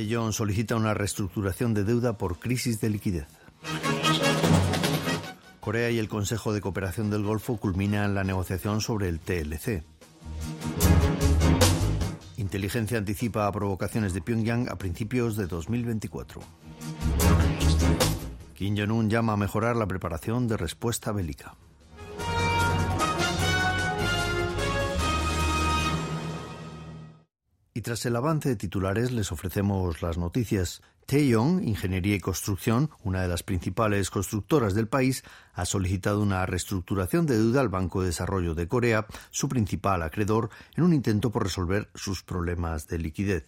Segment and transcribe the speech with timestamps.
[0.00, 3.26] Tellón solicita una reestructuración de deuda por crisis de liquidez.
[5.60, 9.84] Corea y el Consejo de Cooperación del Golfo culminan la negociación sobre el TLC.
[12.38, 16.40] Inteligencia anticipa provocaciones de Pyongyang a principios de 2024.
[18.54, 21.56] Kim Jong-un llama a mejorar la preparación de respuesta bélica.
[27.72, 30.82] Y tras el avance de titulares les ofrecemos las noticias.
[31.06, 35.22] Taeyong, Ingeniería y Construcción, una de las principales constructoras del país,
[35.54, 40.50] ha solicitado una reestructuración de deuda al Banco de Desarrollo de Corea, su principal acreedor,
[40.76, 43.46] en un intento por resolver sus problemas de liquidez.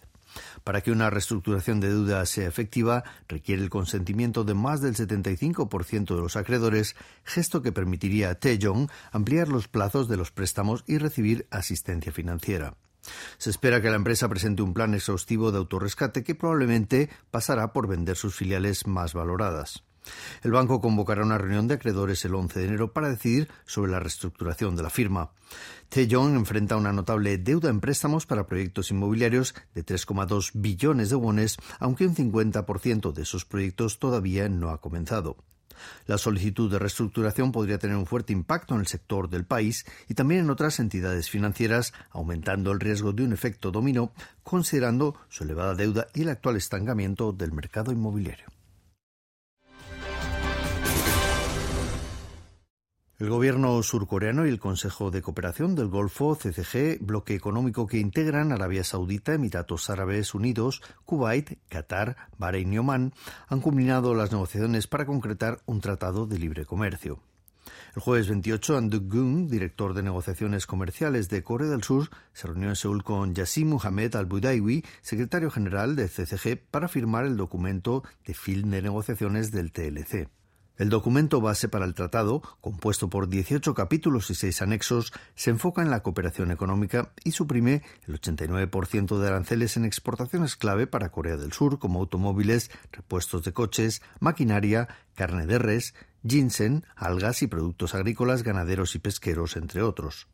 [0.63, 6.15] Para que una reestructuración de deuda sea efectiva, requiere el consentimiento de más del 75%
[6.15, 10.97] de los acreedores, gesto que permitiría a Taeyong ampliar los plazos de los préstamos y
[10.97, 12.75] recibir asistencia financiera.
[13.37, 17.87] Se espera que la empresa presente un plan exhaustivo de autorrescate que probablemente pasará por
[17.87, 19.83] vender sus filiales más valoradas.
[20.41, 23.99] El banco convocará una reunión de acreedores el 11 de enero para decidir sobre la
[23.99, 25.31] reestructuración de la firma.
[25.89, 31.57] Taeyong enfrenta una notable deuda en préstamos para proyectos inmobiliarios de 3,2 billones de wones,
[31.79, 35.37] aunque un 50% de esos proyectos todavía no ha comenzado.
[36.05, 40.13] La solicitud de reestructuración podría tener un fuerte impacto en el sector del país y
[40.13, 45.75] también en otras entidades financieras, aumentando el riesgo de un efecto dominó, considerando su elevada
[45.75, 48.52] deuda y el actual estancamiento del mercado inmobiliario.
[53.23, 58.51] El gobierno surcoreano y el Consejo de Cooperación del Golfo, CCG, bloque económico que integran
[58.51, 63.13] Arabia Saudita, Emiratos Árabes Unidos, Kuwait, Qatar, Bahrein y Omán,
[63.47, 67.21] han culminado las negociaciones para concretar un tratado de libre comercio.
[67.95, 72.67] El jueves 28, Anduk Gung, director de negociaciones comerciales de Corea del Sur, se reunió
[72.67, 78.33] en Seúl con Yassim Mohamed Al-Budaiwi, secretario general de CCG, para firmar el documento de
[78.33, 80.27] fin de negociaciones del TLC.
[80.75, 85.83] El documento base para el tratado, compuesto por 18 capítulos y 6 anexos, se enfoca
[85.83, 91.37] en la cooperación económica y suprime el 89% de aranceles en exportaciones clave para Corea
[91.37, 95.93] del Sur, como automóviles, repuestos de coches, maquinaria, carne de res,
[96.27, 100.27] ginseng, algas y productos agrícolas, ganaderos y pesqueros, entre otros.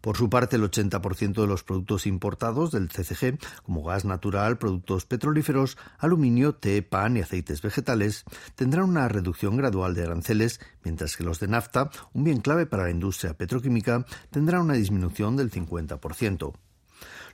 [0.00, 5.04] Por su parte, el 80% de los productos importados del CCG, como gas natural, productos
[5.04, 11.24] petrolíferos, aluminio, té, pan y aceites vegetales, tendrán una reducción gradual de aranceles, mientras que
[11.24, 16.52] los de nafta, un bien clave para la industria petroquímica, tendrán una disminución del 50%.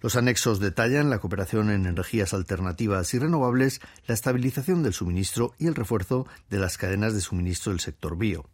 [0.01, 5.67] Los anexos detallan la cooperación en energías alternativas y renovables, la estabilización del suministro y
[5.67, 8.45] el refuerzo de las cadenas de suministro del sector bio.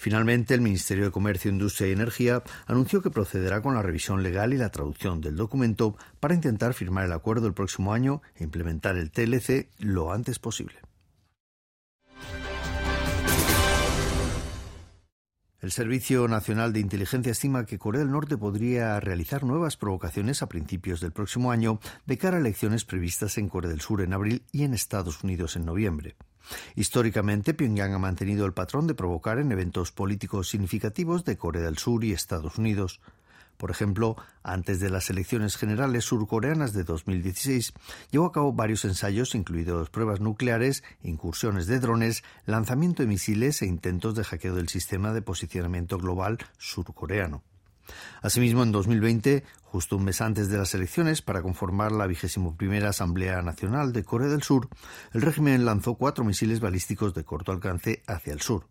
[0.00, 4.54] Finalmente, el Ministerio de Comercio, Industria y Energía anunció que procederá con la revisión legal
[4.54, 8.96] y la traducción del documento para intentar firmar el acuerdo el próximo año e implementar
[8.96, 10.78] el TLC lo antes posible.
[15.60, 20.48] El Servicio Nacional de Inteligencia estima que Corea del Norte podría realizar nuevas provocaciones a
[20.48, 24.44] principios del próximo año de cara a elecciones previstas en Corea del Sur en abril
[24.52, 26.14] y en Estados Unidos en noviembre.
[26.76, 31.78] Históricamente, Pyongyang ha mantenido el patrón de provocar en eventos políticos significativos de Corea del
[31.78, 33.00] Sur y Estados Unidos.
[33.58, 37.72] Por ejemplo, antes de las elecciones generales surcoreanas de 2016,
[38.12, 43.66] llevó a cabo varios ensayos, incluidos pruebas nucleares, incursiones de drones, lanzamiento de misiles e
[43.66, 47.42] intentos de hackeo del sistema de posicionamiento global surcoreano.
[48.22, 52.90] Asimismo, en 2020, justo un mes antes de las elecciones para conformar la vigésimo primera
[52.90, 54.68] Asamblea Nacional de Corea del Sur,
[55.12, 58.66] el régimen lanzó cuatro misiles balísticos de corto alcance hacia el sur.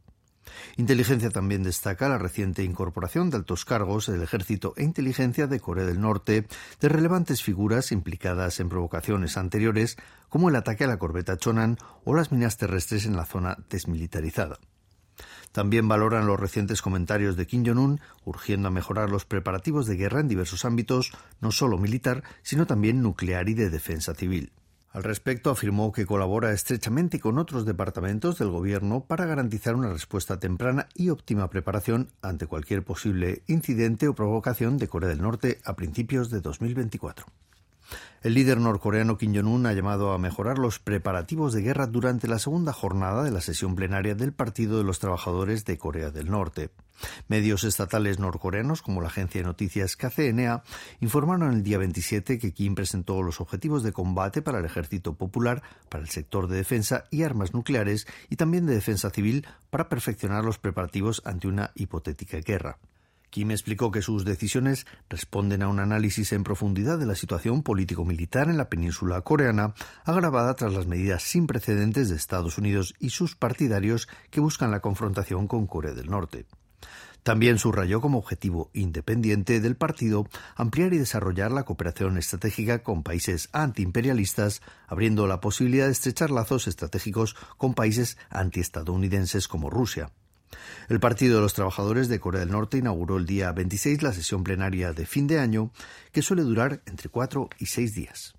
[0.78, 5.86] Inteligencia también destaca la reciente incorporación de altos cargos del ejército e inteligencia de Corea
[5.86, 6.48] del Norte
[6.80, 9.98] de relevantes figuras implicadas en provocaciones anteriores
[10.30, 14.60] como el ataque a la corbeta Chonan o las minas terrestres en la zona desmilitarizada.
[15.52, 20.20] También valoran los recientes comentarios de Kim Jong-un, urgiendo a mejorar los preparativos de guerra
[20.20, 21.12] en diversos ámbitos,
[21.42, 24.52] no solo militar, sino también nuclear y de defensa civil.
[24.92, 30.40] Al respecto, afirmó que colabora estrechamente con otros departamentos del Gobierno para garantizar una respuesta
[30.40, 35.76] temprana y óptima preparación ante cualquier posible incidente o provocación de Corea del Norte a
[35.76, 37.28] principios de 2024.
[38.24, 42.40] El líder norcoreano Kim Jong-un ha llamado a mejorar los preparativos de guerra durante la
[42.40, 46.72] segunda jornada de la sesión plenaria del Partido de los Trabajadores de Corea del Norte.
[47.28, 50.64] Medios estatales norcoreanos, como la agencia de noticias KCNA,
[51.00, 55.62] informaron el día 27 que Kim presentó los objetivos de combate para el ejército popular,
[55.88, 60.44] para el sector de defensa y armas nucleares y también de defensa civil para perfeccionar
[60.44, 62.78] los preparativos ante una hipotética guerra.
[63.30, 68.50] Kim explicó que sus decisiones responden a un análisis en profundidad de la situación político-militar
[68.50, 69.74] en la península coreana,
[70.06, 74.80] agravada tras las medidas sin precedentes de Estados Unidos y sus partidarios que buscan la
[74.80, 76.46] confrontación con Corea del Norte.
[77.28, 83.50] También subrayó como objetivo independiente del partido ampliar y desarrollar la cooperación estratégica con países
[83.52, 90.10] antiimperialistas, abriendo la posibilidad de estrechar lazos estratégicos con países antiestadounidenses como Rusia.
[90.90, 94.44] El Partido de los Trabajadores de Corea del Norte inauguró el día 26 la sesión
[94.44, 95.72] plenaria de fin de año,
[96.12, 98.34] que suele durar entre cuatro y seis días.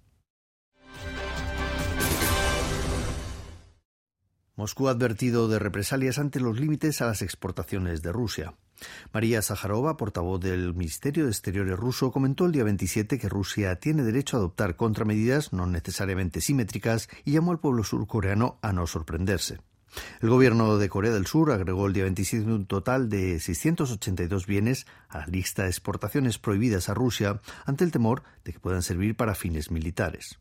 [4.56, 8.55] Moscú ha advertido de represalias ante los límites a las exportaciones de Rusia.
[9.12, 14.02] María Zaharova, portavoz del Ministerio de Exteriores ruso, comentó el día 27 que Rusia tiene
[14.02, 19.58] derecho a adoptar contramedidas no necesariamente simétricas y llamó al pueblo surcoreano a no sorprenderse.
[20.20, 24.87] El gobierno de Corea del Sur agregó el día 27 un total de 682 bienes
[25.08, 29.17] a la lista de exportaciones prohibidas a Rusia ante el temor de que puedan servir
[29.17, 30.38] para fines militares.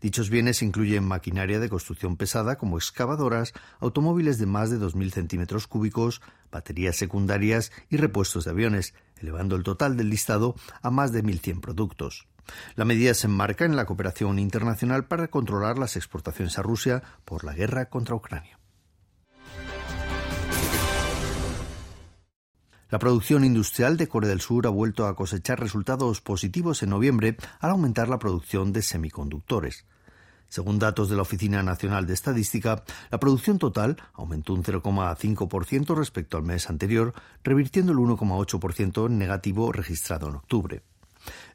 [0.00, 5.66] Dichos bienes incluyen maquinaria de construcción pesada como excavadoras, automóviles de más de 2.000 centímetros
[5.66, 11.22] cúbicos, baterías secundarias y repuestos de aviones, elevando el total del listado a más de
[11.22, 12.26] 1.100 productos.
[12.76, 17.44] La medida se enmarca en la cooperación internacional para controlar las exportaciones a Rusia por
[17.44, 18.57] la guerra contra Ucrania.
[22.90, 27.36] La producción industrial de Corea del Sur ha vuelto a cosechar resultados positivos en noviembre
[27.60, 29.84] al aumentar la producción de semiconductores.
[30.48, 36.38] Según datos de la Oficina Nacional de Estadística, la producción total aumentó un 0,5% respecto
[36.38, 37.12] al mes anterior,
[37.44, 40.82] revirtiendo el 1,8% negativo registrado en octubre.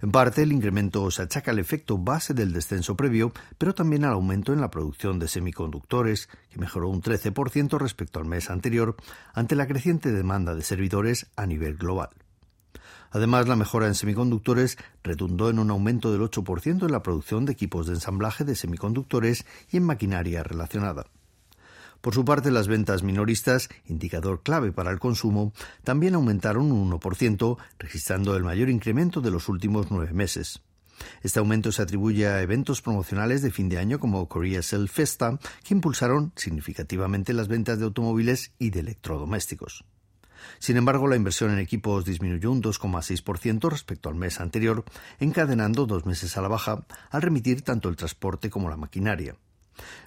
[0.01, 4.13] En parte, el incremento se achaca al efecto base del descenso previo, pero también al
[4.13, 8.95] aumento en la producción de semiconductores, que mejoró un 13% respecto al mes anterior,
[9.33, 12.09] ante la creciente demanda de servidores a nivel global.
[13.11, 17.53] Además, la mejora en semiconductores redundó en un aumento del 8% en la producción de
[17.53, 21.05] equipos de ensamblaje de semiconductores y en maquinaria relacionada.
[22.03, 25.53] Por su parte, las ventas minoristas, indicador clave para el consumo,
[25.85, 30.61] también aumentaron un 1%, registrando el mayor incremento de los últimos nueve meses.
[31.21, 35.39] Este aumento se atribuye a eventos promocionales de fin de año como Korea Cell Festa,
[35.63, 39.85] que impulsaron significativamente las ventas de automóviles y de electrodomésticos.
[40.59, 44.83] Sin embargo, la inversión en equipos disminuyó un 2,6% respecto al mes anterior,
[45.21, 49.37] encadenando dos meses a la baja al remitir tanto el transporte como la maquinaria.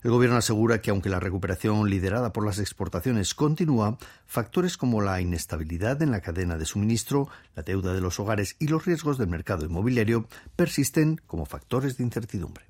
[0.02, 5.20] El Gobierno asegura que aunque la recuperación liderada por las exportaciones continúa, factores como la
[5.20, 9.28] inestabilidad en la cadena de suministro, la deuda de los hogares y los riesgos del
[9.28, 12.64] mercado inmobiliario persisten como factores de incertidumbre.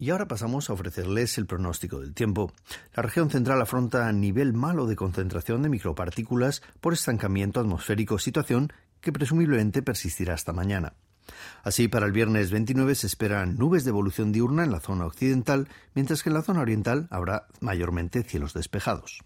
[0.00, 2.52] Y ahora pasamos a ofrecerles el pronóstico del tiempo.
[2.94, 9.12] La región central afronta nivel malo de concentración de micropartículas por estancamiento atmosférico, situación que
[9.12, 10.94] presumiblemente persistirá hasta mañana.
[11.62, 15.68] Así, para el viernes 29 se esperan nubes de evolución diurna en la zona occidental,
[15.94, 19.20] mientras que en la zona oriental habrá mayormente cielos despejados.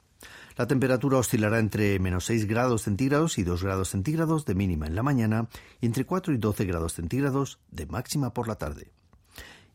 [0.56, 4.94] La temperatura oscilará entre menos 6 grados centígrados y 2 grados centígrados de mínima en
[4.94, 5.48] la mañana
[5.80, 8.92] y entre 4 y 12 grados centígrados de máxima por la tarde.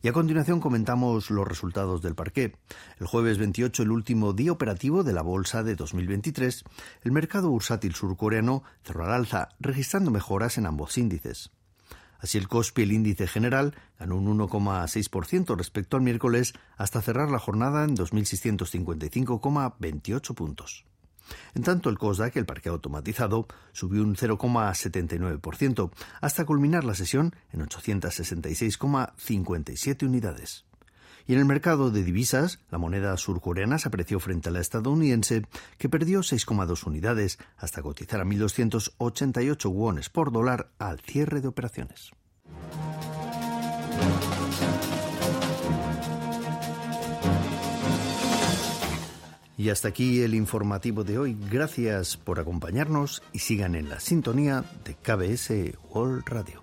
[0.00, 2.54] Y a continuación comentamos los resultados del parqué.
[3.00, 6.62] El jueves 28, el último día operativo de la bolsa de 2023,
[7.02, 11.50] el mercado bursátil surcoreano cerró al alza, registrando mejoras en ambos índices.
[12.18, 17.38] Así el COSPI, el índice general, ganó un 1,6% respecto al miércoles hasta cerrar la
[17.38, 20.84] jornada en 2.655,28 puntos.
[21.54, 27.66] En tanto, el COSDAC, el parque automatizado, subió un 0,79% hasta culminar la sesión en
[27.66, 30.67] 866,57 unidades.
[31.28, 35.46] Y en el mercado de divisas, la moneda surcoreana se apreció frente a la estadounidense,
[35.76, 42.12] que perdió 6,2 unidades hasta cotizar a 1.288 wones por dólar al cierre de operaciones.
[49.58, 51.36] Y hasta aquí el informativo de hoy.
[51.50, 56.62] Gracias por acompañarnos y sigan en la sintonía de KBS World Radio.